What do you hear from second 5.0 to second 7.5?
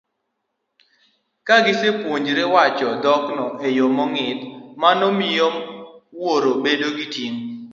miyo wuoro bedo gi ting'